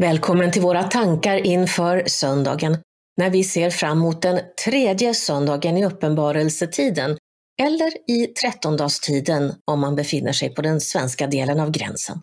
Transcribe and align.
Välkommen 0.00 0.52
till 0.52 0.62
våra 0.62 0.82
tankar 0.82 1.36
inför 1.36 2.04
söndagen, 2.06 2.76
när 3.16 3.30
vi 3.30 3.44
ser 3.44 3.70
fram 3.70 3.98
emot 3.98 4.22
den 4.22 4.40
tredje 4.64 5.14
söndagen 5.14 5.76
i 5.76 5.84
uppenbarelsetiden, 5.84 7.18
eller 7.62 8.10
i 8.10 8.26
trettondagstiden 8.26 9.54
om 9.64 9.80
man 9.80 9.96
befinner 9.96 10.32
sig 10.32 10.54
på 10.54 10.62
den 10.62 10.80
svenska 10.80 11.26
delen 11.26 11.60
av 11.60 11.70
gränsen. 11.70 12.18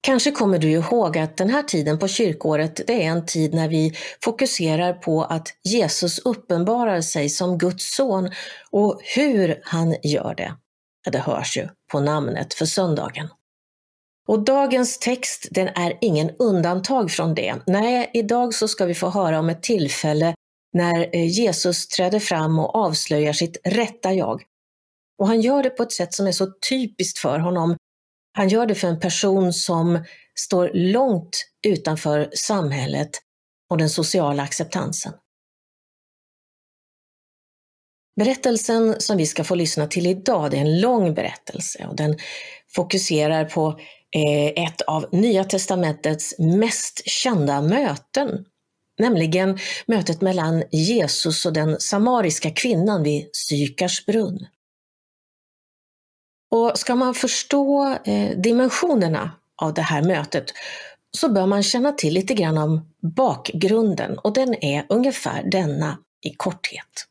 Kanske 0.00 0.30
kommer 0.30 0.58
du 0.58 0.70
ihåg 0.70 1.18
att 1.18 1.36
den 1.36 1.50
här 1.50 1.62
tiden 1.62 1.98
på 1.98 2.08
kyrkåret, 2.08 2.80
det 2.86 3.04
är 3.04 3.08
en 3.10 3.26
tid 3.26 3.54
när 3.54 3.68
vi 3.68 3.94
fokuserar 4.24 4.92
på 4.92 5.24
att 5.24 5.48
Jesus 5.64 6.18
uppenbarar 6.18 7.00
sig 7.00 7.28
som 7.28 7.58
Guds 7.58 7.94
son 7.96 8.30
och 8.70 9.00
hur 9.16 9.60
han 9.64 9.96
gör 10.02 10.34
det. 10.34 10.54
Det 11.10 11.18
hörs 11.18 11.56
ju 11.56 11.68
på 11.92 12.00
namnet 12.00 12.54
för 12.54 12.66
söndagen. 12.66 13.28
Och 14.28 14.44
dagens 14.44 14.98
text, 14.98 15.48
den 15.50 15.68
är 15.68 15.98
ingen 16.00 16.30
undantag 16.38 17.10
från 17.10 17.34
det. 17.34 17.56
Nej, 17.66 18.10
idag 18.14 18.54
så 18.54 18.68
ska 18.68 18.84
vi 18.84 18.94
få 18.94 19.10
höra 19.10 19.38
om 19.38 19.48
ett 19.48 19.62
tillfälle 19.62 20.34
när 20.72 21.16
eh, 21.16 21.26
Jesus 21.26 21.88
träder 21.88 22.20
fram 22.20 22.58
och 22.58 22.74
avslöjar 22.74 23.32
sitt 23.32 23.56
rätta 23.64 24.12
jag. 24.12 24.42
Och 25.18 25.26
han 25.26 25.40
gör 25.40 25.62
det 25.62 25.70
på 25.70 25.82
ett 25.82 25.92
sätt 25.92 26.14
som 26.14 26.26
är 26.26 26.32
så 26.32 26.46
typiskt 26.70 27.18
för 27.18 27.38
honom. 27.38 27.76
Han 28.32 28.48
gör 28.48 28.66
det 28.66 28.74
för 28.74 28.88
en 28.88 29.00
person 29.00 29.52
som 29.52 30.04
står 30.34 30.70
långt 30.74 31.46
utanför 31.66 32.30
samhället 32.32 33.10
och 33.70 33.78
den 33.78 33.90
sociala 33.90 34.42
acceptansen. 34.42 35.12
Berättelsen 38.16 39.00
som 39.00 39.16
vi 39.16 39.26
ska 39.26 39.44
få 39.44 39.54
lyssna 39.54 39.86
till 39.86 40.06
idag, 40.06 40.50
det 40.50 40.56
är 40.56 40.60
en 40.60 40.80
lång 40.80 41.14
berättelse 41.14 41.86
och 41.86 41.96
den 41.96 42.18
fokuserar 42.74 43.44
på 43.44 43.80
Eh, 44.16 44.64
ett 44.64 44.80
av 44.80 45.06
Nya 45.12 45.44
testamentets 45.44 46.34
mest 46.38 47.02
kända 47.08 47.62
möten, 47.62 48.44
nämligen 48.98 49.58
mötet 49.86 50.20
mellan 50.20 50.62
Jesus 50.70 51.46
och 51.46 51.52
den 51.52 51.80
samariska 51.80 52.50
kvinnan 52.50 53.02
vid 53.02 53.28
Sykars 53.32 54.06
brunn. 54.06 54.46
Och 56.50 56.78
ska 56.78 56.94
man 56.94 57.14
förstå 57.14 57.96
eh, 58.04 58.38
dimensionerna 58.38 59.30
av 59.56 59.74
det 59.74 59.82
här 59.82 60.02
mötet 60.02 60.44
så 61.10 61.28
bör 61.28 61.46
man 61.46 61.62
känna 61.62 61.92
till 61.92 62.14
lite 62.14 62.34
grann 62.34 62.58
om 62.58 62.94
bakgrunden 63.16 64.18
och 64.18 64.32
den 64.32 64.64
är 64.64 64.86
ungefär 64.88 65.42
denna 65.50 65.98
i 66.26 66.30
korthet. 66.30 67.06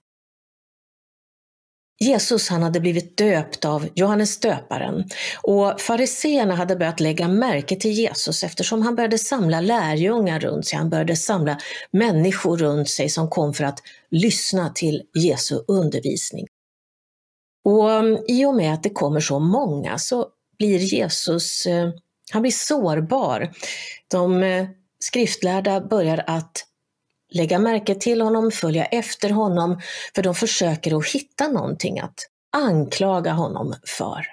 Jesus 2.00 2.50
han 2.50 2.64
hade 2.64 2.80
blivit 2.80 3.18
döpt 3.18 3.66
av 3.66 3.88
Johannes 3.96 4.40
döparen 4.40 5.04
och 5.42 5.82
fariseerna 5.82 6.56
hade 6.56 6.76
börjat 6.76 7.00
lägga 7.00 7.28
märke 7.28 7.76
till 7.76 7.92
Jesus 7.92 8.44
eftersom 8.44 8.82
han 8.82 8.96
började 8.96 9.18
samla 9.18 9.62
lärjungar 9.62 10.40
runt 10.40 10.66
sig. 10.66 10.78
Han 10.78 10.90
började 10.90 11.16
samla 11.16 11.58
människor 11.92 12.58
runt 12.58 12.90
sig 12.90 13.10
som 13.10 13.30
kom 13.30 13.54
för 13.54 13.64
att 13.64 13.80
lyssna 14.12 14.70
till 14.70 15.04
Jesu 15.14 15.60
undervisning. 15.68 16.48
Och 17.66 17.92
mm, 17.92 18.24
i 18.28 18.46
och 18.46 18.56
med 18.56 18.74
att 18.74 18.84
det 18.84 18.90
kommer 18.90 19.20
så 19.20 19.40
många 19.40 19.98
så 19.98 20.28
blir 20.58 20.80
Jesus 20.80 21.66
eh, 21.66 21.90
han 22.32 22.42
blir 22.42 22.52
sårbar. 22.52 23.52
De 24.12 24.44
eh, 24.44 24.68
skriftlärda 25.00 25.82
börjar 25.82 26.24
att 26.28 26.66
lägga 27.30 27.60
märke 27.60 27.96
till 27.96 28.22
honom, 28.22 28.52
följa 28.52 28.86
efter 28.86 29.30
honom, 29.30 29.82
för 30.16 30.24
de 30.24 30.36
försöker 30.36 30.98
att 30.98 31.08
hitta 31.08 31.48
någonting 31.48 32.00
att 32.00 32.20
anklaga 32.58 33.32
honom 33.32 33.76
för. 33.98 34.26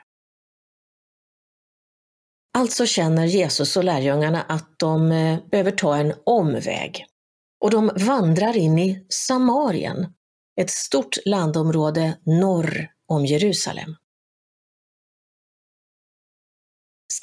Alltså 2.59 2.87
känner 2.87 3.25
Jesus 3.25 3.77
och 3.77 3.85
lärjungarna 3.85 4.43
att 4.43 4.79
de 4.79 5.13
eh, 5.13 5.39
behöver 5.51 5.71
ta 5.71 5.97
en 5.97 6.15
omväg. 6.25 7.07
Och 7.61 7.71
de 7.71 7.91
vandrar 7.97 8.57
in 8.57 8.79
i 8.79 9.07
Samarien, 9.09 10.07
ett 10.61 10.71
stort 10.71 11.17
landområde 11.27 12.19
norr 12.25 12.89
om 13.09 13.27
Jerusalem. 13.27 13.97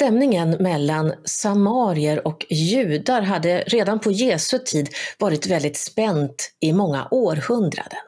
Stämningen 0.01 0.49
mellan 0.49 1.13
samarier 1.25 2.27
och 2.27 2.45
judar 2.49 3.21
hade 3.21 3.63
redan 3.67 3.99
på 3.99 4.11
Jesu 4.11 4.59
tid 4.59 4.89
varit 5.19 5.47
väldigt 5.47 5.77
spänt 5.77 6.51
i 6.59 6.73
många 6.73 7.07
århundraden. 7.11 7.99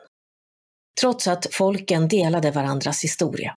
Trots 1.02 1.28
att 1.28 1.48
folken 1.52 2.08
delade 2.08 2.52
varandras 2.52 3.04
historia. 3.04 3.56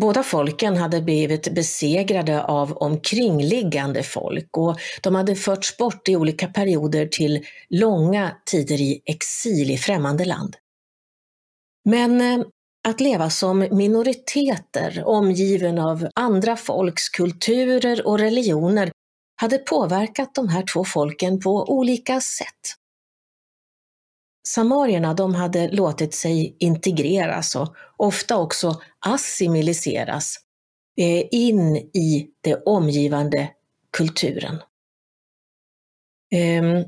Båda 0.00 0.22
folken 0.22 0.76
hade 0.76 1.02
blivit 1.02 1.54
besegrade 1.54 2.44
av 2.44 2.72
omkringliggande 2.72 4.02
folk 4.02 4.56
och 4.56 4.78
de 5.02 5.14
hade 5.14 5.34
förts 5.34 5.76
bort 5.76 6.08
i 6.08 6.16
olika 6.16 6.48
perioder 6.48 7.06
till 7.06 7.46
långa 7.68 8.36
tider 8.46 8.80
i 8.80 9.02
exil 9.04 9.70
i 9.70 9.76
främmande 9.76 10.24
land. 10.24 10.56
Men 11.84 12.20
eh, 12.20 12.46
att 12.88 13.00
leva 13.00 13.30
som 13.30 13.58
minoriteter 13.58 15.02
omgiven 15.06 15.78
av 15.78 16.08
andra 16.14 16.56
folks 16.56 17.08
kulturer 17.08 18.06
och 18.06 18.18
religioner 18.18 18.92
hade 19.36 19.58
påverkat 19.58 20.34
de 20.34 20.48
här 20.48 20.64
två 20.72 20.84
folken 20.84 21.40
på 21.40 21.64
olika 21.68 22.20
sätt. 22.20 22.76
Samarierna 24.48 25.14
de 25.14 25.34
hade 25.34 25.68
låtit 25.68 26.14
sig 26.14 26.56
integreras 26.58 27.56
och 27.56 27.76
ofta 27.96 28.36
också 28.36 28.80
assimiliseras 29.06 30.36
eh, 30.98 31.24
in 31.30 31.76
i 31.76 32.30
den 32.40 32.62
omgivande 32.66 33.50
kulturen. 33.96 34.62
Ehm, 36.34 36.84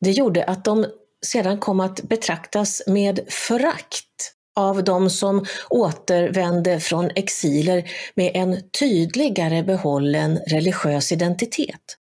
det 0.00 0.10
gjorde 0.10 0.44
att 0.44 0.64
de 0.64 0.86
sedan 1.26 1.58
kom 1.58 1.80
att 1.80 2.02
betraktas 2.02 2.82
med 2.86 3.20
förakt 3.28 4.34
av 4.56 4.84
de 4.84 5.10
som 5.10 5.44
återvände 5.70 6.80
från 6.80 7.10
exiler 7.14 7.90
med 8.14 8.30
en 8.34 8.70
tydligare 8.80 9.62
behållen 9.62 10.38
religiös 10.46 11.12
identitet. 11.12 11.96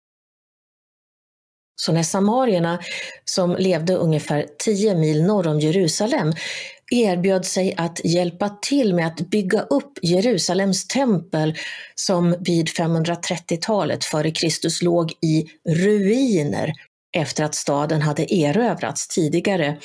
Så 1.82 1.92
när 1.92 2.04
samarierna, 2.04 2.80
som 3.26 3.56
levde 3.56 3.94
ungefär 3.96 4.46
10 4.58 4.96
mil 4.96 5.24
norr 5.24 5.48
om 5.48 5.60
Jerusalem, 5.60 6.34
erbjöd 6.92 7.46
sig 7.46 7.76
att 7.78 8.06
hjälpa 8.06 8.50
till 8.62 8.94
med 8.94 9.08
att 9.08 9.20
bygga 9.20 9.62
upp 9.62 10.00
Jerusalems 10.02 10.88
tempel 10.88 11.56
som 11.96 12.36
vid 12.40 12.68
530-talet 12.68 14.06
före 14.06 14.32
Kristus 14.32 14.82
låg 14.82 15.12
i 15.12 15.46
ruiner 15.70 16.74
efter 17.18 17.44
att 17.44 17.56
staden 17.56 18.02
hade 18.02 18.34
erövrats 18.34 19.08
tidigare, 19.08 19.78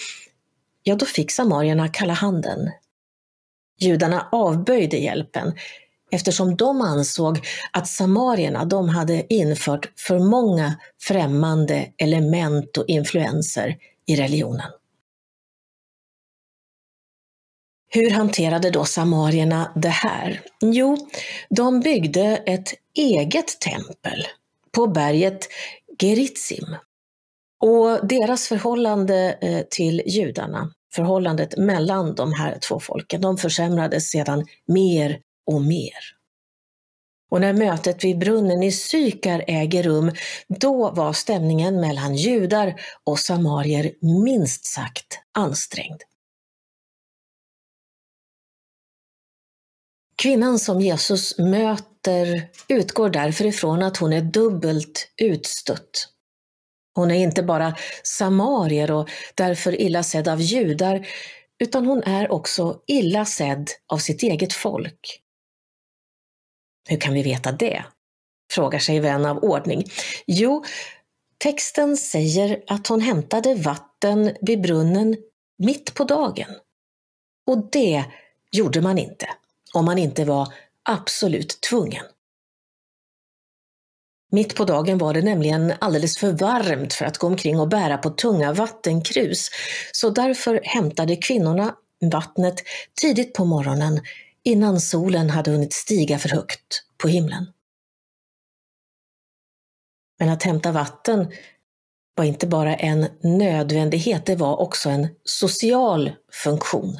ja 0.85 0.95
då 0.95 1.07
fick 1.07 1.31
samarierna 1.31 1.89
kalla 1.89 2.13
handen. 2.13 2.71
Judarna 3.81 4.29
avböjde 4.33 4.97
hjälpen 4.97 5.53
eftersom 6.11 6.57
de 6.57 6.81
ansåg 6.81 7.47
att 7.71 7.89
samarierna 7.89 8.65
de 8.65 8.89
hade 8.89 9.35
infört 9.35 9.93
för 9.97 10.19
många 10.19 10.75
främmande 11.03 11.87
element 11.99 12.77
och 12.77 12.85
influenser 12.89 13.77
i 14.07 14.17
religionen. 14.17 14.71
Hur 17.91 18.11
hanterade 18.11 18.71
då 18.71 18.85
samarierna 18.85 19.73
det 19.75 19.89
här? 19.89 20.41
Jo, 20.61 20.97
de 21.51 21.81
byggde 21.81 22.43
ett 22.47 22.75
eget 22.95 23.61
tempel 23.61 24.27
på 24.73 24.87
berget 24.87 25.49
Gerizim 26.03 26.77
och 27.63 28.07
deras 28.07 28.49
förhållande 28.49 29.39
eh, 29.41 29.63
till 29.71 30.03
judarna, 30.07 30.73
förhållandet 30.95 31.57
mellan 31.57 32.15
de 32.15 32.33
här 32.33 32.59
två 32.69 32.81
folken, 32.81 33.21
de 33.21 33.37
försämrades 33.37 34.11
sedan 34.11 34.47
mer 34.67 35.21
och 35.47 35.63
mer. 35.63 36.15
Och 37.31 37.41
när 37.41 37.53
mötet 37.53 38.05
vid 38.05 38.19
brunnen 38.19 38.63
i 38.63 38.73
Sykar 38.73 39.45
äger 39.47 39.83
rum, 39.83 40.13
då 40.49 40.91
var 40.91 41.13
stämningen 41.13 41.81
mellan 41.81 42.15
judar 42.15 42.81
och 43.05 43.19
samarier 43.19 43.93
minst 44.25 44.67
sagt 44.67 45.21
ansträngd. 45.33 46.03
Kvinnan 50.23 50.59
som 50.59 50.81
Jesus 50.81 51.39
möter 51.39 52.49
utgår 52.69 53.11
därför 53.11 53.45
ifrån 53.45 53.83
att 53.83 53.97
hon 53.97 54.13
är 54.13 54.23
dubbelt 54.23 55.13
utstött. 55.17 56.14
Hon 56.95 57.11
är 57.11 57.15
inte 57.15 57.43
bara 57.43 57.77
samarier 58.03 58.91
och 58.91 59.11
därför 59.35 59.81
illa 59.81 60.03
sedd 60.03 60.29
av 60.29 60.41
judar, 60.41 61.07
utan 61.59 61.87
hon 61.87 62.03
är 62.03 62.33
också 62.33 62.81
illa 62.87 63.25
sedd 63.25 63.71
av 63.87 63.99
sitt 63.99 64.23
eget 64.23 64.53
folk. 64.53 65.21
Hur 66.89 67.01
kan 67.01 67.15
vi 67.15 67.23
veta 67.23 67.53
det? 67.53 67.85
frågar 68.53 68.79
sig 68.79 69.01
vän 69.01 69.25
av 69.25 69.39
ordning. 69.39 69.85
Jo, 70.27 70.65
texten 71.39 71.97
säger 71.97 72.63
att 72.67 72.87
hon 72.87 73.01
hämtade 73.01 73.55
vatten 73.55 74.37
vid 74.41 74.61
brunnen 74.61 75.17
mitt 75.59 75.95
på 75.95 76.05
dagen. 76.05 76.51
Och 77.47 77.71
det 77.71 78.05
gjorde 78.53 78.81
man 78.81 78.99
inte, 78.99 79.27
om 79.75 79.85
man 79.85 79.99
inte 79.99 80.25
var 80.25 80.53
absolut 80.83 81.61
tvungen. 81.61 82.05
Mitt 84.35 84.55
på 84.55 84.65
dagen 84.65 84.99
var 84.99 85.15
det 85.15 85.23
nämligen 85.23 85.73
alldeles 85.79 86.19
för 86.19 86.33
varmt 86.33 86.93
för 86.93 87.05
att 87.05 87.19
gå 87.19 87.27
omkring 87.27 87.61
och 87.61 87.69
bära 87.69 87.99
på 87.99 88.11
tunga 88.11 88.53
vattenkrus, 88.53 89.51
så 89.93 90.11
därför 90.11 90.61
hämtade 90.63 91.17
kvinnorna 91.17 91.75
vattnet 92.13 92.55
tidigt 93.01 93.35
på 93.35 93.45
morgonen 93.45 94.01
innan 94.45 94.81
solen 94.81 95.31
hade 95.31 95.51
hunnit 95.51 95.73
stiga 95.73 96.19
för 96.19 96.29
högt 96.29 96.83
på 96.99 97.09
himlen. 97.09 97.47
Men 100.19 100.29
att 100.29 100.43
hämta 100.43 100.73
vatten 100.73 101.33
var 102.15 102.25
inte 102.25 102.47
bara 102.47 102.77
en 102.77 103.07
nödvändighet, 103.23 104.27
det 104.27 104.37
var 104.37 104.57
också 104.57 104.91
en 104.91 105.09
social 105.25 106.13
funktion. 106.33 106.97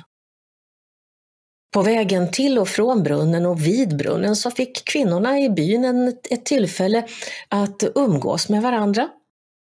På 1.75 1.83
vägen 1.83 2.31
till 2.31 2.59
och 2.59 2.69
från 2.69 3.03
brunnen 3.03 3.47
och 3.47 3.67
vid 3.67 3.97
brunnen 3.97 4.37
så 4.37 4.51
fick 4.51 4.85
kvinnorna 4.85 5.41
i 5.41 5.51
byn 5.51 6.09
ett 6.31 6.45
tillfälle 6.45 7.07
att 7.49 7.85
umgås 7.95 8.49
med 8.49 8.63
varandra. 8.63 9.09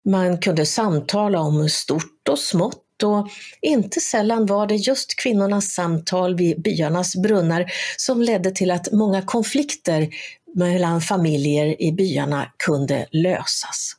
Man 0.09 0.39
kunde 0.39 0.67
samtala 0.67 1.41
om 1.41 1.69
stort 1.69 2.29
och 2.29 2.39
smått 2.39 3.03
och 3.03 3.29
inte 3.61 4.01
sällan 4.01 4.47
var 4.47 4.67
det 4.67 4.75
just 4.75 5.17
kvinnornas 5.17 5.75
samtal 5.75 6.37
vid 6.37 6.63
byarnas 6.63 7.17
brunnar 7.17 7.73
som 7.97 8.23
ledde 8.23 8.51
till 8.51 8.71
att 8.71 8.93
många 8.93 9.23
konflikter 9.23 10.09
mellan 10.55 11.01
familjer 11.01 11.83
i 11.83 11.93
byarna 11.93 12.53
kunde 12.57 13.07
lösas. 13.11 13.93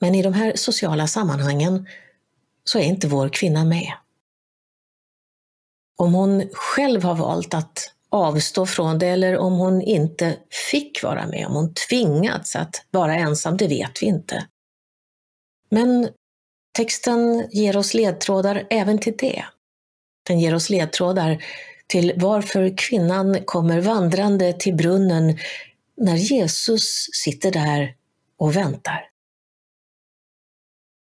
Men 0.00 0.14
i 0.14 0.22
de 0.22 0.32
här 0.32 0.52
sociala 0.56 1.06
sammanhangen 1.06 1.86
så 2.64 2.78
är 2.78 2.82
inte 2.82 3.08
vår 3.08 3.28
kvinna 3.28 3.64
med. 3.64 3.92
Om 6.02 6.14
hon 6.14 6.48
själv 6.52 7.02
har 7.02 7.14
valt 7.14 7.54
att 7.54 7.92
avstå 8.10 8.66
från 8.66 8.98
det 8.98 9.06
eller 9.06 9.38
om 9.38 9.52
hon 9.52 9.82
inte 9.82 10.36
fick 10.70 11.02
vara 11.02 11.26
med, 11.26 11.46
om 11.46 11.54
hon 11.54 11.74
tvingats 11.74 12.56
att 12.56 12.84
vara 12.90 13.14
ensam, 13.14 13.56
det 13.56 13.68
vet 13.68 14.02
vi 14.02 14.06
inte. 14.06 14.46
Men 15.70 16.08
texten 16.76 17.48
ger 17.50 17.76
oss 17.76 17.94
ledtrådar 17.94 18.66
även 18.70 18.98
till 18.98 19.16
det. 19.16 19.44
Den 20.26 20.40
ger 20.40 20.54
oss 20.54 20.70
ledtrådar 20.70 21.44
till 21.86 22.12
varför 22.16 22.76
kvinnan 22.76 23.44
kommer 23.44 23.80
vandrande 23.80 24.52
till 24.52 24.74
brunnen 24.74 25.38
när 25.96 26.16
Jesus 26.16 27.06
sitter 27.12 27.50
där 27.50 27.94
och 28.38 28.56
väntar. 28.56 29.04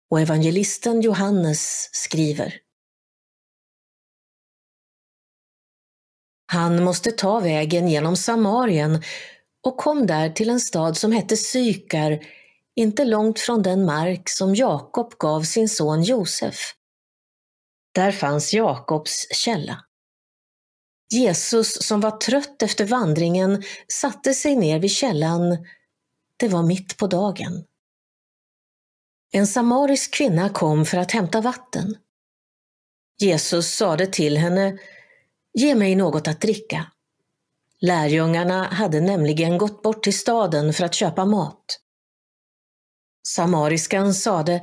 Och 0.09 0.21
evangelisten 0.21 1.01
Johannes 1.01 1.89
skriver 1.91 2.64
Han 6.55 6.83
måste 6.83 7.11
ta 7.11 7.39
vägen 7.39 7.87
genom 7.87 8.15
Samarien 8.15 9.03
och 9.63 9.77
kom 9.77 10.07
där 10.07 10.29
till 10.29 10.49
en 10.49 10.59
stad 10.59 10.97
som 10.97 11.11
hette 11.11 11.37
Sykar, 11.37 12.19
inte 12.75 13.05
långt 13.05 13.39
från 13.39 13.63
den 13.63 13.85
mark 13.85 14.29
som 14.29 14.55
Jakob 14.55 15.13
gav 15.17 15.41
sin 15.41 15.69
son 15.69 16.03
Josef. 16.03 16.55
Där 17.95 18.11
fanns 18.11 18.53
Jakobs 18.53 19.27
källa. 19.31 19.85
Jesus, 21.13 21.87
som 21.87 22.01
var 22.01 22.11
trött 22.11 22.61
efter 22.61 22.85
vandringen, 22.85 23.63
satte 23.87 24.33
sig 24.33 24.55
ner 24.55 24.79
vid 24.79 24.91
källan. 24.91 25.57
Det 26.37 26.47
var 26.47 26.63
mitt 26.63 26.97
på 26.97 27.07
dagen. 27.07 27.63
En 29.31 29.47
samarisk 29.47 30.13
kvinna 30.13 30.49
kom 30.49 30.85
för 30.85 30.97
att 30.97 31.11
hämta 31.11 31.41
vatten. 31.41 31.97
Jesus 33.21 33.75
sade 33.75 34.07
till 34.07 34.37
henne, 34.37 34.77
Ge 35.57 35.75
mig 35.75 35.95
något 35.95 36.27
att 36.27 36.41
dricka. 36.41 36.91
Lärjungarna 37.81 38.63
hade 38.63 39.01
nämligen 39.01 39.57
gått 39.57 39.81
bort 39.81 40.03
till 40.03 40.17
staden 40.17 40.73
för 40.73 40.83
att 40.85 40.93
köpa 40.93 41.25
mat. 41.25 41.79
Samariskan 43.27 44.13
sade, 44.13 44.61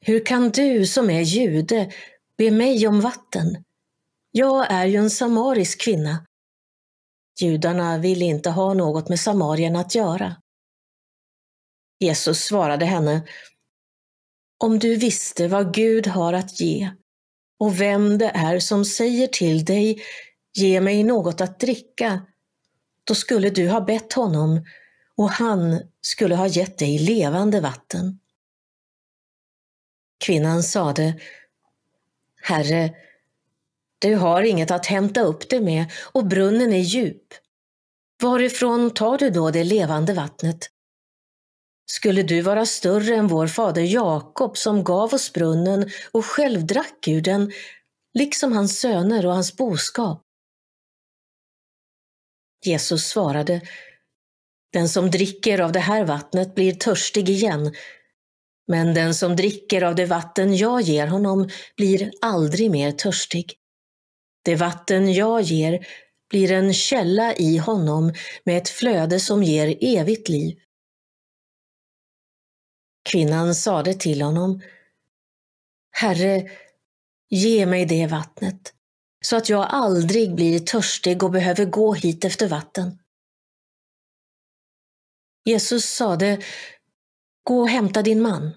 Hur 0.00 0.26
kan 0.26 0.50
du 0.50 0.86
som 0.86 1.10
är 1.10 1.20
jude 1.20 1.92
be 2.38 2.50
mig 2.50 2.88
om 2.88 3.00
vatten? 3.00 3.64
Jag 4.30 4.70
är 4.70 4.86
ju 4.86 4.96
en 4.96 5.10
samarisk 5.10 5.80
kvinna. 5.80 6.26
Judarna 7.40 7.98
ville 7.98 8.24
inte 8.24 8.50
ha 8.50 8.74
något 8.74 9.08
med 9.08 9.20
Samarien 9.20 9.76
att 9.76 9.94
göra. 9.94 10.36
Jesus 11.98 12.44
svarade 12.44 12.84
henne, 12.84 13.28
Om 14.58 14.78
du 14.78 14.96
visste 14.96 15.48
vad 15.48 15.74
Gud 15.74 16.06
har 16.06 16.32
att 16.32 16.60
ge 16.60 16.90
och 17.64 17.80
vem 17.80 18.18
det 18.18 18.30
är 18.34 18.58
som 18.58 18.84
säger 18.84 19.26
till 19.26 19.64
dig, 19.64 20.02
ge 20.54 20.80
mig 20.80 21.04
något 21.04 21.40
att 21.40 21.60
dricka, 21.60 22.26
då 23.04 23.14
skulle 23.14 23.50
du 23.50 23.68
ha 23.68 23.80
bett 23.80 24.12
honom 24.12 24.64
och 25.16 25.30
han 25.30 25.80
skulle 26.00 26.36
ha 26.36 26.46
gett 26.46 26.78
dig 26.78 26.98
levande 26.98 27.60
vatten. 27.60 28.20
Kvinnan 30.24 30.62
sade, 30.62 31.20
Herre, 32.42 32.94
du 33.98 34.14
har 34.14 34.42
inget 34.42 34.70
att 34.70 34.86
hämta 34.86 35.20
upp 35.20 35.48
det 35.48 35.60
med 35.60 35.84
och 36.12 36.26
brunnen 36.26 36.72
är 36.72 36.78
djup. 36.78 37.26
Varifrån 38.22 38.90
tar 38.90 39.18
du 39.18 39.30
då 39.30 39.50
det 39.50 39.64
levande 39.64 40.14
vattnet? 40.14 40.70
Skulle 41.86 42.22
du 42.22 42.40
vara 42.40 42.66
större 42.66 43.14
än 43.14 43.26
vår 43.26 43.46
fader 43.46 43.82
Jakob 43.82 44.58
som 44.58 44.84
gav 44.84 45.14
oss 45.14 45.32
brunnen 45.32 45.90
och 46.12 46.24
själv 46.24 46.66
drack 46.66 47.08
ur 47.08 47.20
den, 47.20 47.52
liksom 48.18 48.52
hans 48.52 48.80
söner 48.80 49.26
och 49.26 49.32
hans 49.32 49.56
boskap? 49.56 50.22
Jesus 52.64 53.08
svarade, 53.08 53.60
den 54.72 54.88
som 54.88 55.10
dricker 55.10 55.60
av 55.60 55.72
det 55.72 55.80
här 55.80 56.04
vattnet 56.04 56.54
blir 56.54 56.72
törstig 56.72 57.30
igen, 57.30 57.74
men 58.66 58.94
den 58.94 59.14
som 59.14 59.36
dricker 59.36 59.82
av 59.82 59.94
det 59.94 60.06
vatten 60.06 60.56
jag 60.56 60.80
ger 60.80 61.06
honom 61.06 61.48
blir 61.76 62.10
aldrig 62.20 62.70
mer 62.70 62.92
törstig. 62.92 63.54
Det 64.44 64.54
vatten 64.54 65.12
jag 65.12 65.42
ger 65.42 65.86
blir 66.30 66.52
en 66.52 66.74
källa 66.74 67.34
i 67.34 67.56
honom 67.56 68.12
med 68.44 68.58
ett 68.58 68.68
flöde 68.68 69.20
som 69.20 69.42
ger 69.42 69.78
evigt 69.80 70.28
liv. 70.28 70.58
Kvinnan 73.04 73.54
sade 73.54 73.94
till 73.94 74.22
honom, 74.22 74.62
Herre, 75.90 76.50
ge 77.28 77.66
mig 77.66 77.86
det 77.86 78.06
vattnet, 78.06 78.74
så 79.20 79.36
att 79.36 79.48
jag 79.48 79.66
aldrig 79.70 80.34
blir 80.34 80.58
törstig 80.58 81.22
och 81.22 81.30
behöver 81.30 81.64
gå 81.64 81.94
hit 81.94 82.24
efter 82.24 82.48
vatten. 82.48 82.98
Jesus 85.44 85.84
sade, 85.84 86.42
Gå 87.42 87.60
och 87.60 87.68
hämta 87.68 88.02
din 88.02 88.22
man. 88.22 88.50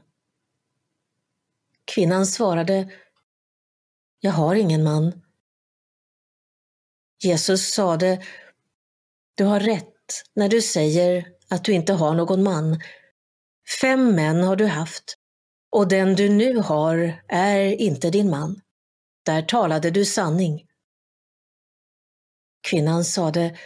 Kvinnan 1.86 2.28
svarade, 2.28 2.92
Jag 4.20 4.32
har 4.32 4.56
ingen 4.56 4.84
man. 4.84 5.22
Jesus 7.24 7.74
sade, 7.74 8.26
Du 9.36 9.44
har 9.44 9.60
rätt 9.60 10.24
när 10.34 10.50
du 10.50 10.62
säger 10.62 11.34
att 11.50 11.64
du 11.64 11.74
inte 11.74 11.94
har 11.94 12.16
någon 12.16 12.44
man. 12.44 12.82
Fem 13.82 14.16
män 14.16 14.44
har 14.44 14.56
du 14.56 14.66
haft 14.66 15.18
och 15.72 15.88
den 15.88 16.16
du 16.16 16.30
nu 16.30 16.58
har 16.58 17.24
är 17.28 17.82
inte 17.82 18.10
din 18.10 18.30
man. 18.30 18.62
Där 19.26 19.42
talade 19.42 19.92
du 19.92 20.06
sanning. 20.06 20.66
Kvinnan 22.68 23.06
sade, 23.06 23.58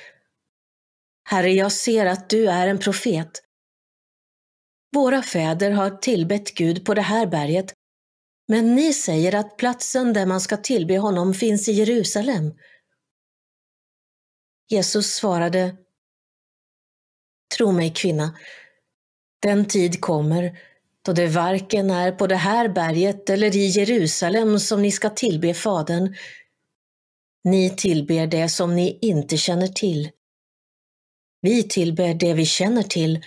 Herre, 1.23 1.51
jag 1.51 1.71
ser 1.71 2.05
att 2.05 2.29
du 2.29 2.49
är 2.49 2.67
en 2.67 2.79
profet. 2.79 3.43
Våra 4.95 5.21
fäder 5.21 5.71
har 5.71 5.89
tillbett 5.89 6.53
Gud 6.55 6.85
på 6.85 6.93
det 6.93 7.01
här 7.01 7.27
berget, 7.27 7.73
men 8.47 8.75
ni 8.75 8.93
säger 8.93 9.35
att 9.35 9.57
platsen 9.57 10.13
där 10.13 10.25
man 10.25 10.41
ska 10.41 10.57
tillbe 10.57 10.97
honom 10.97 11.33
finns 11.33 11.69
i 11.69 11.71
Jerusalem. 11.71 12.53
Jesus 14.69 15.13
svarade, 15.13 15.77
Tro 17.57 17.71
mig 17.71 17.93
kvinna, 17.93 18.37
den 19.41 19.65
tid 19.65 20.01
kommer 20.01 20.57
då 21.05 21.13
det 21.13 21.27
varken 21.27 21.89
är 21.89 22.11
på 22.11 22.27
det 22.27 22.35
här 22.35 22.69
berget 22.69 23.29
eller 23.29 23.55
i 23.55 23.65
Jerusalem 23.65 24.59
som 24.59 24.81
ni 24.81 24.91
ska 24.91 25.09
tillbe 25.09 25.53
Fadern. 25.53 26.15
Ni 27.43 27.69
tillber 27.69 28.27
det 28.27 28.49
som 28.49 28.75
ni 28.75 28.99
inte 29.01 29.37
känner 29.37 29.67
till. 29.67 30.09
Vi 31.41 31.63
tillber 31.63 32.13
det 32.13 32.33
vi 32.33 32.45
känner 32.45 32.83
till 32.83 33.25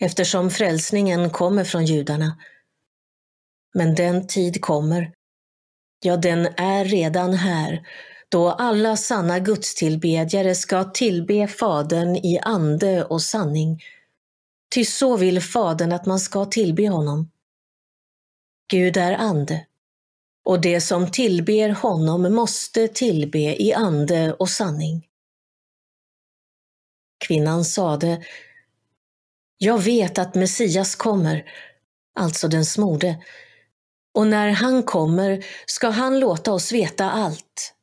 eftersom 0.00 0.50
frälsningen 0.50 1.30
kommer 1.30 1.64
från 1.64 1.84
judarna. 1.84 2.38
Men 3.74 3.94
den 3.94 4.26
tid 4.26 4.60
kommer, 4.60 5.12
ja 6.04 6.16
den 6.16 6.46
är 6.56 6.84
redan 6.84 7.34
här, 7.34 7.86
då 8.28 8.50
alla 8.50 8.96
sanna 8.96 9.38
gudstillbedjare 9.38 10.54
ska 10.54 10.84
tillbe 10.84 11.48
Fadern 11.48 12.16
i 12.16 12.38
ande 12.42 13.04
och 13.04 13.22
sanning. 13.22 13.82
Ty 14.76 14.84
så 14.84 15.16
vill 15.16 15.40
Fadern 15.40 15.92
att 15.92 16.06
man 16.06 16.20
ska 16.20 16.44
tillbe 16.44 16.88
honom. 16.88 17.30
Gud 18.70 18.96
är 18.96 19.12
ande, 19.12 19.66
och 20.44 20.60
det 20.60 20.80
som 20.80 21.10
tillber 21.10 21.70
honom 21.70 22.34
måste 22.34 22.88
tillbe 22.88 23.62
i 23.62 23.72
ande 23.72 24.32
och 24.32 24.48
sanning. 24.48 25.06
kvinnan 27.26 27.64
sade 27.64 28.24
Jag 29.58 29.78
vet 29.78 30.18
att 30.18 30.34
Messias 30.34 30.94
kommer, 30.94 31.50
alltså 32.14 32.48
den 32.48 32.64
smorde, 32.64 33.24
och 34.14 34.26
när 34.26 34.50
han 34.50 34.82
kommer 34.82 35.44
ska 35.66 35.88
han 35.88 36.20
låta 36.20 36.52
oss 36.52 36.72
veta 36.72 37.10
allt. 37.10 37.74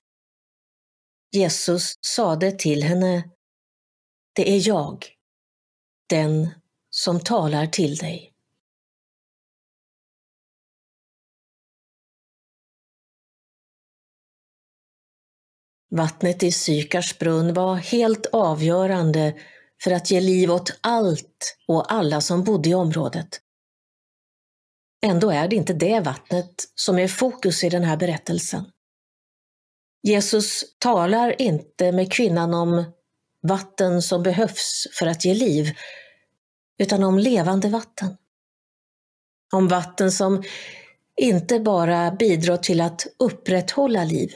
Jesus 1.32 1.98
sade 2.02 2.52
till 2.52 2.84
henne 2.84 3.30
Det 4.36 4.52
är 4.52 4.68
jag, 4.68 5.08
den 6.10 6.50
som 6.96 7.20
talar 7.20 7.68
till 7.68 7.96
dig. 7.96 8.34
Vattnet 15.92 16.44
i 16.44 16.52
Sykars 16.52 17.20
brunn 17.20 17.54
var 17.54 17.76
helt 17.76 18.26
avgörande 18.26 19.34
för 19.84 19.92
att 19.92 20.12
ge 20.12 20.22
liv 20.22 20.52
åt 20.52 20.80
allt 20.82 21.58
och 21.68 21.94
alla 21.94 22.22
som 22.22 22.44
bodde 22.44 22.70
i 22.70 22.74
området. 22.74 23.42
Ändå 25.06 25.30
är 25.30 25.48
det 25.48 25.56
inte 25.56 25.74
det 25.74 26.00
vattnet 26.00 26.54
som 26.76 27.00
är 27.00 27.08
fokus 27.08 27.64
i 27.64 27.70
den 27.70 27.84
här 27.84 27.98
berättelsen. 27.98 28.66
Jesus 30.04 30.64
talar 30.78 31.42
inte 31.42 31.92
med 31.92 32.14
kvinnan 32.14 32.54
om 32.54 32.86
vatten 33.42 34.02
som 34.02 34.24
behövs 34.24 34.88
för 35.00 35.08
att 35.08 35.26
ge 35.26 35.34
liv, 35.34 35.72
utan 36.78 37.04
om 37.04 37.20
levande 37.20 37.70
vatten. 37.70 38.18
Om 39.54 39.68
vatten 39.68 40.12
som 40.12 40.44
inte 41.22 41.60
bara 41.60 42.12
bidrar 42.12 42.58
till 42.58 42.82
att 42.82 43.08
upprätthålla 43.20 44.04
liv, 44.04 44.36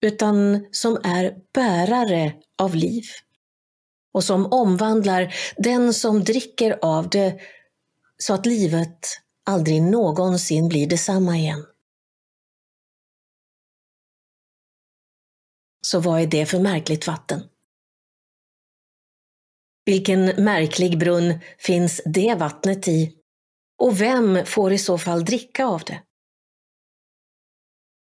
utan 0.00 0.66
som 0.70 0.96
är 1.04 1.36
bärare 1.54 2.34
av 2.58 2.74
liv 2.74 3.04
och 4.12 4.24
som 4.24 4.52
omvandlar 4.52 5.34
den 5.56 5.94
som 5.94 6.24
dricker 6.24 6.78
av 6.82 7.08
det 7.08 7.40
så 8.16 8.34
att 8.34 8.46
livet 8.46 9.06
aldrig 9.44 9.82
någonsin 9.82 10.68
blir 10.68 10.86
detsamma 10.86 11.36
igen. 11.36 11.66
Så 15.80 16.00
vad 16.00 16.20
är 16.20 16.26
det 16.26 16.46
för 16.46 16.58
märkligt 16.60 17.06
vatten? 17.06 17.42
Vilken 19.88 20.24
märklig 20.24 20.98
brunn 20.98 21.40
finns 21.58 22.00
det 22.04 22.34
vattnet 22.34 22.88
i? 22.88 23.14
Och 23.78 24.00
vem 24.00 24.46
får 24.46 24.72
i 24.72 24.78
så 24.78 24.98
fall 24.98 25.24
dricka 25.24 25.66
av 25.66 25.82
det? 25.86 26.02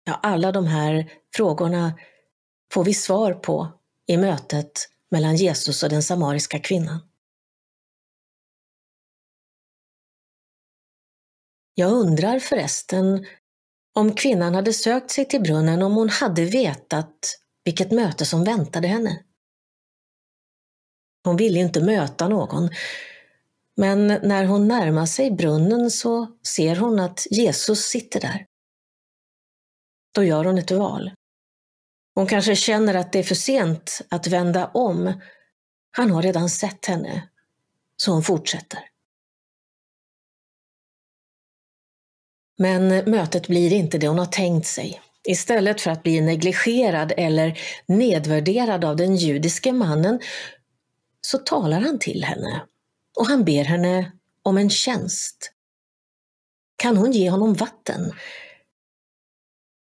Ja, 0.05 0.19
alla 0.23 0.51
de 0.51 0.65
här 0.65 1.11
frågorna 1.35 1.99
får 2.73 2.83
vi 2.83 2.93
svar 2.93 3.33
på 3.33 3.79
i 4.07 4.17
mötet 4.17 4.71
mellan 5.11 5.35
Jesus 5.35 5.83
och 5.83 5.89
den 5.89 6.03
samariska 6.03 6.59
kvinnan. 6.59 6.99
Jag 11.73 11.91
undrar 11.91 12.39
förresten 12.39 13.25
om 13.95 14.15
kvinnan 14.15 14.55
hade 14.55 14.73
sökt 14.73 15.11
sig 15.11 15.25
till 15.25 15.41
brunnen 15.41 15.81
om 15.81 15.93
hon 15.93 16.09
hade 16.09 16.45
vetat 16.45 17.39
vilket 17.63 17.91
möte 17.91 18.25
som 18.25 18.43
väntade 18.43 18.87
henne. 18.87 19.23
Hon 21.23 21.35
ville 21.37 21.59
inte 21.59 21.81
möta 21.81 22.27
någon, 22.27 22.69
men 23.77 24.07
när 24.07 24.45
hon 24.45 24.67
närmar 24.67 25.05
sig 25.05 25.31
brunnen 25.31 25.91
så 25.91 26.27
ser 26.47 26.75
hon 26.75 26.99
att 26.99 27.27
Jesus 27.31 27.79
sitter 27.79 28.19
där. 28.19 28.45
Då 30.15 30.23
gör 30.23 30.45
hon 30.45 30.57
ett 30.57 30.71
val. 30.71 31.11
Hon 32.15 32.27
kanske 32.27 32.55
känner 32.55 32.93
att 32.93 33.11
det 33.11 33.19
är 33.19 33.23
för 33.23 33.35
sent 33.35 34.01
att 34.09 34.27
vända 34.27 34.67
om. 34.67 35.13
Han 35.91 36.11
har 36.11 36.21
redan 36.21 36.49
sett 36.49 36.85
henne, 36.85 37.29
så 37.97 38.11
hon 38.11 38.23
fortsätter. 38.23 38.79
Men 42.57 42.87
mötet 42.87 43.47
blir 43.47 43.73
inte 43.73 43.97
det 43.97 44.07
hon 44.07 44.19
har 44.19 44.25
tänkt 44.25 44.67
sig. 44.67 45.01
Istället 45.23 45.81
för 45.81 45.91
att 45.91 46.03
bli 46.03 46.21
negligerad 46.21 47.13
eller 47.17 47.59
nedvärderad 47.85 48.85
av 48.85 48.95
den 48.95 49.15
judiske 49.15 49.71
mannen 49.71 50.19
så 51.21 51.37
talar 51.37 51.81
han 51.81 51.99
till 51.99 52.23
henne 52.23 52.65
och 53.17 53.27
han 53.27 53.45
ber 53.45 53.63
henne 53.63 54.11
om 54.43 54.57
en 54.57 54.69
tjänst. 54.69 55.51
Kan 56.75 56.97
hon 56.97 57.11
ge 57.11 57.29
honom 57.29 57.53
vatten? 57.53 58.13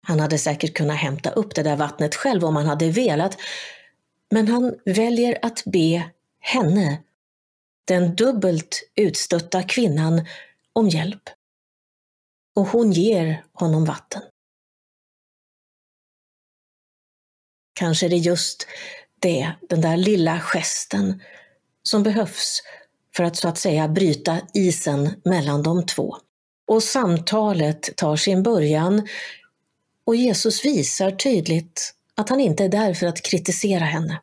Han 0.07 0.21
hade 0.21 0.39
säkert 0.39 0.75
kunnat 0.75 0.97
hämta 0.97 1.31
upp 1.31 1.55
det 1.55 1.63
där 1.63 1.77
vattnet 1.77 2.15
själv 2.15 2.45
om 2.45 2.57
han 2.57 2.67
hade 2.67 2.91
velat, 2.91 3.39
men 4.31 4.49
han 4.49 4.75
väljer 4.85 5.39
att 5.43 5.63
be 5.65 6.11
henne, 6.41 7.03
den 7.85 8.17
dubbelt 8.17 8.91
utstötta 8.95 9.63
kvinnan, 9.63 10.27
om 10.73 10.89
hjälp. 10.89 11.23
Och 12.55 12.67
hon 12.67 12.93
ger 12.93 13.45
honom 13.53 13.85
vatten. 13.85 14.23
Kanske 17.75 18.07
är 18.07 18.11
det 18.11 18.17
just 18.17 18.67
det, 19.21 19.53
den 19.69 19.81
där 19.81 19.97
lilla 19.97 20.41
gesten, 20.41 21.23
som 21.83 22.03
behövs 22.03 22.63
för 23.17 23.25
att 23.25 23.37
så 23.37 23.49
att 23.49 23.59
säga 23.59 23.89
bryta 23.89 24.41
isen 24.55 25.21
mellan 25.25 25.63
de 25.63 25.87
två. 25.87 26.17
Och 26.67 26.83
samtalet 26.83 27.97
tar 27.97 28.17
sin 28.17 28.43
början 28.43 29.09
och 30.05 30.17
Jesus 30.17 30.65
visar 30.65 31.11
tydligt 31.11 31.95
att 32.15 32.29
han 32.29 32.41
inte 32.41 32.65
är 32.65 32.69
där 32.69 32.95
för 32.95 33.07
att 33.07 33.23
kritisera 33.23 33.85
henne. 33.85 34.21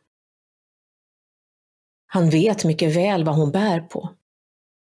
Han 2.06 2.30
vet 2.30 2.64
mycket 2.64 2.96
väl 2.96 3.24
vad 3.24 3.36
hon 3.36 3.52
bär 3.52 3.80
på. 3.80 4.10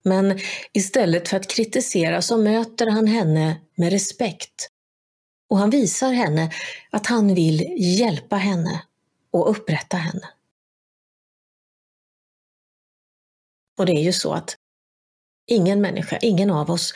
Men 0.03 0.39
istället 0.74 1.27
för 1.27 1.38
att 1.38 1.48
kritisera 1.48 2.22
så 2.22 2.38
möter 2.38 2.88
han 2.88 3.08
henne 3.08 3.62
med 3.75 3.91
respekt. 3.91 4.70
Och 5.50 5.58
han 5.58 5.70
visar 5.70 6.12
henne 6.12 6.51
att 6.91 7.08
han 7.08 7.36
vill 7.36 7.75
hjälpa 7.77 8.36
henne 8.36 8.82
och 9.32 9.50
upprätta 9.50 9.98
henne. 9.98 10.30
Och 13.78 13.86
det 13.86 13.92
är 13.92 14.04
ju 14.04 14.14
så 14.14 14.34
att 14.34 14.56
ingen 15.48 15.82
människa, 15.82 16.18
ingen 16.18 16.52
av 16.52 16.72
oss, 16.72 16.94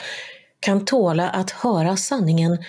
kan 0.59 0.85
tåla 0.85 1.29
att 1.29 1.51
höra 1.51 1.97
sanningen 1.97 2.63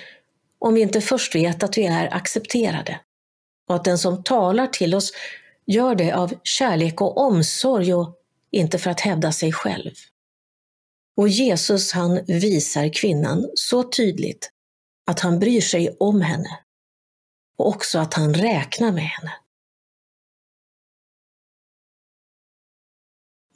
om 0.58 0.74
vi 0.74 0.80
inte 0.80 1.00
först 1.00 1.34
vet 1.34 1.62
att 1.62 1.78
vi 1.78 1.86
är 1.86 2.14
accepterade 2.14 3.00
och 3.68 3.74
att 3.74 3.84
den 3.84 3.98
som 3.98 4.22
talar 4.22 4.66
till 4.66 4.94
oss 4.94 5.12
gör 5.66 5.94
det 5.94 6.12
av 6.12 6.34
kärlek 6.42 7.00
och 7.00 7.18
omsorg 7.18 7.94
och 7.94 8.16
inte 8.50 8.78
för 8.78 8.90
att 8.90 9.00
hävda 9.00 9.32
sig 9.32 9.52
själv. 9.52 9.92
Och 11.16 11.28
Jesus 11.28 11.92
han 11.92 12.24
visar 12.26 12.92
kvinnan 12.92 13.50
så 13.54 13.82
tydligt 13.82 14.50
att 15.06 15.20
han 15.20 15.38
bryr 15.38 15.60
sig 15.60 15.96
om 16.00 16.20
henne 16.20 16.58
och 17.58 17.68
också 17.68 17.98
att 17.98 18.14
han 18.14 18.34
räknar 18.34 18.92
med 18.92 19.04
henne. 19.04 19.32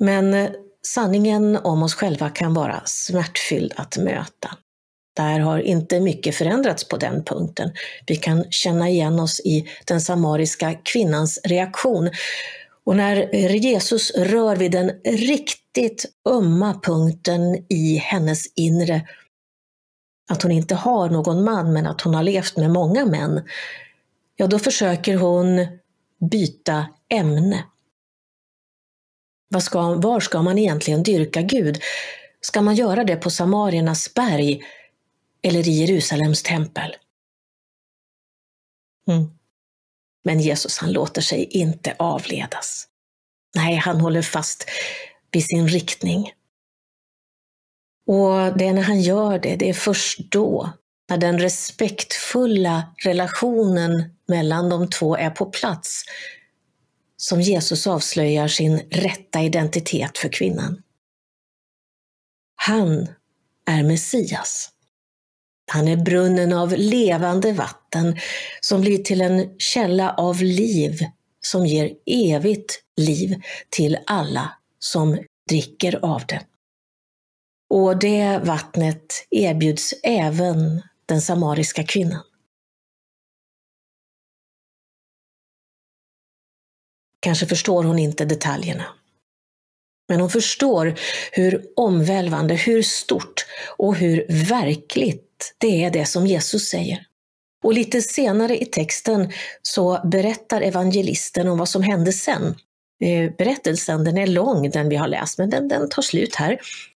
Men 0.01 0.35
eh, 0.35 0.51
sanningen 0.87 1.57
om 1.57 1.83
oss 1.83 1.95
själva 1.95 2.29
kan 2.29 2.55
vara 2.55 2.83
smärtfylld 2.85 3.73
att 3.77 3.97
möta. 3.97 4.57
Där 5.17 5.41
har 5.41 5.59
inte 5.59 6.01
mycket 6.01 6.35
förändrats 6.35 6.89
på 6.89 6.97
den 6.97 7.25
punkten. 7.25 7.71
Vi 8.07 8.17
kan 8.17 8.45
känna 8.51 8.89
igen 8.89 9.21
oss 9.21 9.41
i 9.41 9.69
den 9.87 10.01
samariska 10.01 10.75
kvinnans 10.75 11.41
reaktion. 11.45 12.11
Och 12.85 12.97
när 12.97 13.35
Jesus 13.55 14.11
rör 14.15 14.57
vid 14.57 14.73
den 14.73 14.91
riktigt 15.05 16.05
ömma 16.29 16.81
punkten 16.83 17.41
i 17.69 17.97
hennes 17.97 18.47
inre, 18.57 19.03
att 20.31 20.43
hon 20.43 20.53
inte 20.53 20.75
har 20.75 21.11
någon 21.11 21.45
man 21.45 21.73
men 21.73 21.87
att 21.87 22.01
hon 22.01 22.15
har 22.15 22.23
levt 22.23 22.57
med 22.57 22.71
många 22.71 23.07
män, 23.07 23.43
ja 24.37 24.47
då 24.47 24.59
försöker 24.59 25.17
hon 25.17 25.67
byta 26.31 26.87
ämne. 27.09 27.65
Var 29.51 29.61
ska, 29.61 29.95
var 29.95 30.21
ska 30.21 30.43
man 30.43 30.59
egentligen 30.59 31.03
dyrka 31.03 31.43
Gud? 31.43 31.79
Ska 32.41 32.63
man 32.63 32.75
göra 32.75 33.05
det 33.05 33.17
på 33.17 33.31
Samariernas 33.31 34.15
berg 34.15 34.63
eller 35.43 35.69
i 35.69 35.71
Jerusalems 35.71 36.43
tempel. 36.43 36.97
Mm. 39.09 39.31
Men 40.25 40.41
Jesus 40.41 40.79
han 40.79 40.93
låter 40.93 41.23
sig 41.23 41.45
inte 41.45 41.97
avledas. 41.99 42.87
Nej, 43.55 43.77
han 43.77 44.01
håller 44.01 44.23
fast 44.23 44.65
vid 45.33 45.45
sin 45.45 45.69
riktning. 45.69 46.33
Och 48.07 48.59
det 48.59 48.67
är 48.67 48.73
när 48.73 48.83
han 48.83 49.01
gör 49.01 49.39
det, 49.39 49.57
det 49.57 49.69
är 49.69 49.75
först 49.75 50.19
då, 50.19 50.73
när 51.09 51.17
den 51.17 51.39
respektfulla 51.39 52.95
relationen 53.05 54.17
mellan 54.29 54.69
de 54.69 54.91
två 54.91 55.17
är 55.17 55.31
på 55.31 55.47
plats, 55.47 56.05
som 57.21 57.41
Jesus 57.41 57.87
avslöjar 57.87 58.49
sin 58.49 58.79
rätta 58.91 59.43
identitet 59.43 60.19
för 60.19 60.29
kvinnan. 60.29 60.83
Han 62.57 63.09
är 63.67 63.83
Messias. 63.83 64.71
Han 65.73 65.89
är 65.89 65.97
brunnen 65.97 66.53
av 66.53 66.75
levande 66.77 67.53
vatten 67.53 68.17
som 68.61 68.81
blir 68.81 68.99
till 68.99 69.21
en 69.21 69.55
källa 69.59 70.15
av 70.15 70.43
liv 70.43 70.99
som 71.41 71.67
ger 71.67 71.93
evigt 72.07 72.81
liv 72.97 73.43
till 73.71 73.99
alla 74.07 74.53
som 74.79 75.19
dricker 75.49 76.05
av 76.05 76.27
det. 76.27 76.43
Och 77.71 77.99
det 77.99 78.41
vattnet 78.45 79.27
erbjuds 79.31 79.95
även 80.03 80.83
den 81.07 81.21
samariska 81.21 81.85
kvinnan. 81.85 82.30
Kanske 87.21 87.47
förstår 87.47 87.85
hon 87.85 87.99
inte 87.99 88.25
detaljerna. 88.25 88.85
Men 90.09 90.21
hon 90.21 90.31
förstår 90.31 90.95
hur 91.33 91.65
omvälvande, 91.77 92.55
hur 92.55 92.83
stort 92.83 93.47
och 93.77 93.97
hur 93.97 94.27
verkligt 94.49 95.55
det 95.59 95.85
är 95.85 95.91
det 95.91 96.07
som 96.07 96.27
Jesus 96.27 96.69
säger. 96.69 97.07
Och 97.65 97.75
lite 97.75 98.03
senare 98.03 98.59
i 98.63 98.67
texten 98.67 99.33
så 99.63 100.01
berättar 100.05 100.61
evangelisten 100.61 101.49
om 101.49 101.59
vad 101.59 101.69
som 101.69 101.83
hände 101.83 102.13
sen. 102.13 102.55
Eh, 103.05 103.33
berättelsen 103.39 104.05
den 104.05 104.19
är 104.19 104.27
lång, 104.27 104.71
den 104.71 104.89
vi 104.89 104.97
har 104.97 105.09
läst, 105.09 105.39
men 105.39 105.51
den, 105.51 105.69
den 105.69 105.89
tar 105.89 106.03
slut 106.03 106.35
här. 106.35 106.59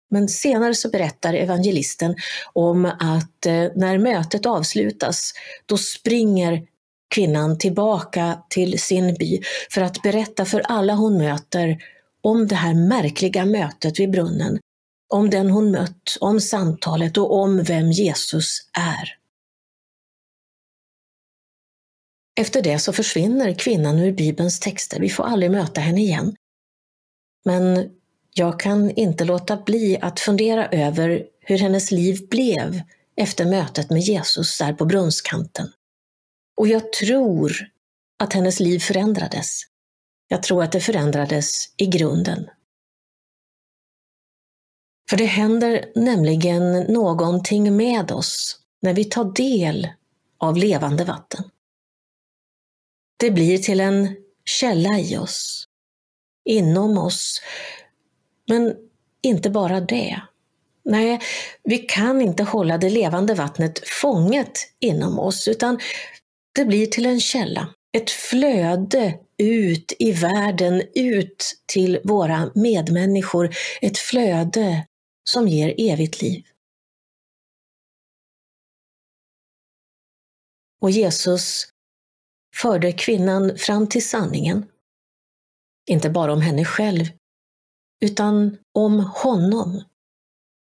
Men 0.09 0.29
senare 0.29 0.75
så 0.75 0.89
berättar 0.89 1.33
evangelisten 1.33 2.15
om 2.53 2.85
att 2.85 3.45
eh, 3.45 3.65
när 3.75 3.97
mötet 3.97 4.45
avslutas, 4.45 5.33
då 5.65 5.77
springer 5.77 6.63
kvinnan 7.11 7.57
tillbaka 7.57 8.43
till 8.49 8.79
sin 8.79 9.13
by 9.13 9.41
för 9.71 9.81
att 9.81 10.01
berätta 10.01 10.45
för 10.45 10.59
alla 10.59 10.93
hon 10.93 11.17
möter 11.17 11.77
om 12.21 12.47
det 12.47 12.55
här 12.55 12.73
märkliga 12.73 13.45
mötet 13.45 13.99
vid 13.99 14.11
brunnen, 14.11 14.59
om 15.13 15.29
den 15.29 15.49
hon 15.49 15.71
mött, 15.71 16.17
om 16.19 16.39
samtalet 16.39 17.17
och 17.17 17.39
om 17.39 17.63
vem 17.63 17.91
Jesus 17.91 18.57
är. 18.77 19.17
Efter 22.39 22.61
det 22.61 22.79
så 22.79 22.93
försvinner 22.93 23.53
kvinnan 23.53 23.99
ur 23.99 24.11
Bibelns 24.11 24.59
texter. 24.59 24.99
Vi 24.99 25.09
får 25.09 25.23
aldrig 25.23 25.51
möta 25.51 25.81
henne 25.81 26.01
igen. 26.01 26.35
Men 27.45 27.89
jag 28.33 28.59
kan 28.59 28.91
inte 28.91 29.25
låta 29.25 29.57
bli 29.57 29.97
att 30.01 30.19
fundera 30.19 30.67
över 30.67 31.23
hur 31.39 31.57
hennes 31.57 31.91
liv 31.91 32.27
blev 32.29 32.81
efter 33.15 33.45
mötet 33.45 33.89
med 33.89 33.99
Jesus 33.99 34.57
där 34.57 34.73
på 34.73 34.85
brunnskanten. 34.85 35.67
Och 36.57 36.67
jag 36.67 36.93
tror 36.93 37.51
att 38.19 38.33
hennes 38.33 38.59
liv 38.59 38.79
förändrades. 38.79 39.61
Jag 40.27 40.43
tror 40.43 40.63
att 40.63 40.71
det 40.71 40.79
förändrades 40.79 41.73
i 41.77 41.85
grunden. 41.85 42.49
För 45.09 45.17
det 45.17 45.25
händer 45.25 45.91
nämligen 45.95 46.79
någonting 46.79 47.75
med 47.75 48.11
oss 48.11 48.59
när 48.81 48.93
vi 48.93 49.05
tar 49.05 49.33
del 49.33 49.87
av 50.37 50.57
levande 50.57 51.03
vatten. 51.03 51.43
Det 53.17 53.31
blir 53.31 53.57
till 53.57 53.79
en 53.79 54.15
källa 54.45 54.99
i 54.99 55.17
oss, 55.17 55.67
inom 56.45 56.97
oss. 56.97 57.41
Men 58.47 58.75
inte 59.21 59.49
bara 59.49 59.79
det. 59.79 60.21
Nej, 60.83 61.19
vi 61.63 61.77
kan 61.77 62.21
inte 62.21 62.43
hålla 62.43 62.77
det 62.77 62.89
levande 62.89 63.33
vattnet 63.33 63.87
fånget 63.87 64.51
inom 64.79 65.19
oss, 65.19 65.47
utan 65.47 65.79
det 66.55 66.65
blir 66.65 66.85
till 66.85 67.05
en 67.05 67.19
källa, 67.19 67.73
ett 67.97 68.09
flöde 68.09 69.19
ut 69.37 69.93
i 69.99 70.11
världen, 70.11 70.83
ut 70.95 71.63
till 71.65 71.99
våra 72.03 72.51
medmänniskor, 72.55 73.49
ett 73.81 73.97
flöde 73.97 74.87
som 75.29 75.47
ger 75.47 75.75
evigt 75.77 76.21
liv. 76.21 76.45
Och 80.81 80.91
Jesus 80.91 81.69
förde 82.55 82.91
kvinnan 82.91 83.57
fram 83.57 83.87
till 83.87 84.09
sanningen. 84.09 84.65
Inte 85.89 86.09
bara 86.09 86.33
om 86.33 86.41
henne 86.41 86.65
själv, 86.65 87.05
utan 88.01 88.57
om 88.73 88.99
honom. 88.99 89.83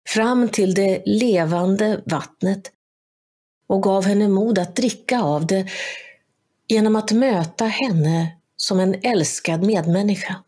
Fram 0.10 0.50
till 0.50 0.74
det 0.74 1.04
levande 1.06 2.04
vattnet 2.06 2.72
och 3.72 3.84
gav 3.84 4.06
henne 4.06 4.28
mod 4.28 4.60
att 4.60 4.76
dricka 4.76 5.22
av 5.22 5.48
det 5.48 5.70
genom 6.68 6.96
att 6.96 7.12
möta 7.12 7.66
henne 7.66 8.38
som 8.56 8.80
en 8.80 8.96
älskad 9.04 9.64
medmänniska. 9.64 10.44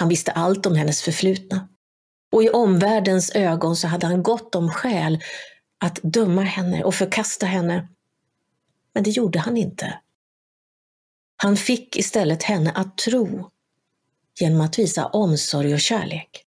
Han 0.00 0.08
visste 0.08 0.32
allt 0.32 0.66
om 0.66 0.74
hennes 0.74 1.02
förflutna 1.02 1.68
och 2.32 2.42
i 2.42 2.48
omvärldens 2.48 3.30
ögon 3.30 3.76
så 3.76 3.86
hade 3.88 4.06
han 4.06 4.22
gott 4.22 4.54
om 4.54 4.70
skäl 4.70 5.22
att 5.78 5.98
döma 6.02 6.42
henne 6.42 6.84
och 6.84 6.94
förkasta 6.94 7.46
henne 7.46 7.88
men 8.94 9.02
det 9.02 9.10
gjorde 9.10 9.38
han 9.38 9.56
inte. 9.56 9.98
Han 11.36 11.56
fick 11.56 11.96
istället 11.96 12.42
henne 12.42 12.70
att 12.70 12.98
tro 12.98 13.50
genom 14.40 14.60
att 14.60 14.78
visa 14.78 15.06
omsorg 15.06 15.74
och 15.74 15.80
kärlek. 15.80 16.46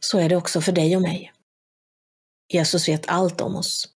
Så 0.00 0.18
är 0.18 0.28
det 0.28 0.36
också 0.36 0.60
för 0.60 0.72
dig 0.72 0.96
och 0.96 1.02
mig. 1.02 1.32
Jesus 2.52 2.88
vet 2.88 3.08
allt 3.08 3.40
om 3.40 3.56
oss. 3.56 3.88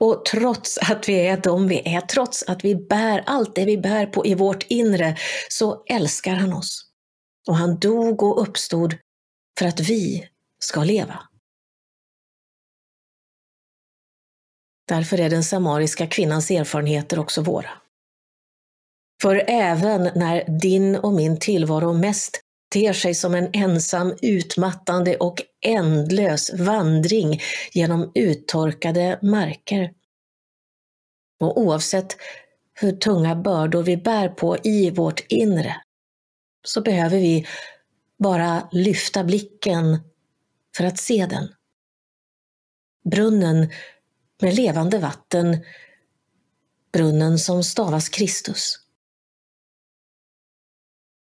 Och 0.00 0.24
trots 0.24 0.78
att 0.78 1.08
vi 1.08 1.26
är 1.26 1.36
de 1.36 1.68
vi 1.68 1.94
är, 1.94 2.00
trots 2.00 2.42
att 2.42 2.64
vi 2.64 2.74
bär 2.74 3.22
allt 3.26 3.54
det 3.54 3.64
vi 3.64 3.78
bär 3.78 4.06
på 4.06 4.26
i 4.26 4.34
vårt 4.34 4.62
inre, 4.68 5.16
så 5.48 5.84
älskar 5.86 6.34
han 6.34 6.52
oss. 6.52 6.86
Och 7.48 7.56
han 7.56 7.78
dog 7.78 8.22
och 8.22 8.42
uppstod 8.42 8.96
för 9.58 9.66
att 9.66 9.80
vi 9.80 10.28
ska 10.58 10.84
leva. 10.84 11.28
Därför 14.88 15.20
är 15.20 15.30
den 15.30 15.44
samariska 15.44 16.06
kvinnans 16.06 16.50
erfarenheter 16.50 17.18
också 17.18 17.42
våra. 17.42 17.70
För 19.22 19.44
även 19.46 20.02
när 20.02 20.60
din 20.60 20.96
och 20.96 21.12
min 21.12 21.40
tillvaro 21.40 21.92
mest 21.92 22.40
ter 22.72 22.92
sig 22.92 23.14
som 23.14 23.34
en 23.34 23.50
ensam, 23.52 24.14
utmattande 24.22 25.16
och 25.16 25.42
ändlös 25.66 26.52
vandring 26.52 27.40
genom 27.72 28.12
uttorkade 28.14 29.18
marker. 29.22 29.92
Och 31.40 31.60
oavsett 31.60 32.16
hur 32.74 32.92
tunga 32.92 33.36
bördor 33.36 33.82
vi 33.82 33.96
bär 33.96 34.28
på 34.28 34.58
i 34.58 34.90
vårt 34.90 35.24
inre, 35.28 35.76
så 36.64 36.80
behöver 36.80 37.16
vi 37.16 37.46
bara 38.18 38.68
lyfta 38.72 39.24
blicken 39.24 39.98
för 40.76 40.84
att 40.84 40.98
se 40.98 41.26
den. 41.26 41.48
Brunnen 43.10 43.70
med 44.42 44.54
levande 44.54 44.98
vatten, 44.98 45.64
brunnen 46.92 47.38
som 47.38 47.64
stavas 47.64 48.08
Kristus. 48.08 48.81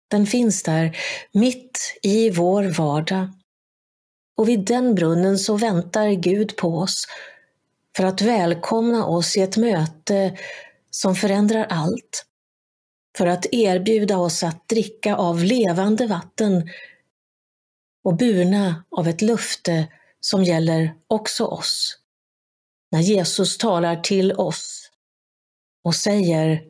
Den 0.08 0.26
finns 0.26 0.63
där, 0.63 0.98
mitt 1.32 2.00
i 2.04 2.30
vår 2.30 2.63
vardag. 2.63 3.30
Och 4.38 4.50
vid 4.50 4.65
den 4.65 4.96
brunnen 4.96 5.38
så 5.38 5.58
väntar 5.58 6.10
Gud 6.10 6.56
på 6.58 6.78
oss 6.78 7.06
för 7.98 8.04
att 8.04 8.22
välkomna 8.22 9.06
oss 9.06 9.38
i 9.38 9.41
ett 9.41 9.58
möte 9.58 10.38
som 10.91 11.15
förändrar 11.15 11.65
allt. 11.70 12.26
För 13.17 13.28
att 13.28 13.46
erbjuda 13.52 14.17
oss 14.17 14.43
att 14.43 14.67
dricka 14.70 15.15
av 15.15 15.43
levande 15.43 16.08
vatten 16.08 16.70
och 18.04 18.17
burna 18.17 18.84
av 18.91 19.08
ett 19.08 19.22
löfte 19.22 19.88
som 20.20 20.43
gäller 20.43 20.96
också 21.08 21.46
oss 21.46 22.00
när 22.91 23.00
Jesus 23.00 23.58
talar 23.58 23.96
till 23.96 24.34
oss 24.34 24.91
och 25.84 25.96
säger 25.96 26.63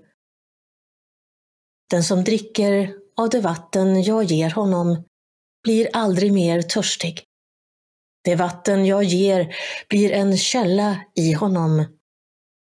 Den 1.90 2.04
som 2.04 2.24
dricker 2.24 2.94
av 3.18 3.30
det 3.30 3.42
vatten 3.42 4.04
jag 4.04 4.24
ger 4.24 4.50
honom 4.50 5.04
blir 5.64 5.90
aldrig 5.94 6.34
mer 6.34 6.62
törstig. 6.62 7.24
Det 8.24 8.36
vatten 8.36 8.86
jag 8.86 9.04
ger 9.04 9.56
blir 9.90 10.12
en 10.12 10.38
källa 10.38 11.06
i 11.16 11.34
honom, 11.34 11.86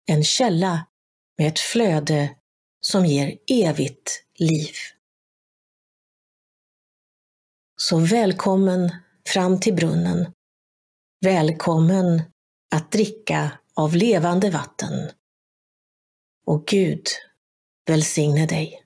en 0.07 0.25
källa 0.25 0.87
med 1.39 1.49
ett 1.49 1.59
flöde 1.59 2.37
som 2.81 3.07
ger 3.07 3.39
evigt 3.51 4.25
liv. 4.39 4.75
Så 7.77 7.99
välkommen 7.99 8.93
fram 9.29 9.61
till 9.61 9.75
brunnen. 9.75 10.33
Välkommen 11.25 12.23
att 12.75 12.93
dricka 12.93 13.59
av 13.75 13.97
levande 13.97 14.51
vatten. 14.51 15.11
Och 16.47 16.67
Gud 16.67 17.07
välsigne 17.87 18.47
dig. 18.47 18.86